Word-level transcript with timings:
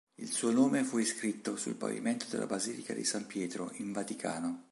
Il 0.15 0.31
suo 0.31 0.49
nome 0.49 0.81
fu 0.83 0.97
iscritto 0.97 1.55
sul 1.57 1.75
pavimento 1.75 2.25
della 2.27 2.47
Basilica 2.47 2.91
di 2.91 3.03
San 3.03 3.27
Pietro, 3.27 3.69
in 3.75 3.91
Vaticano. 3.91 4.59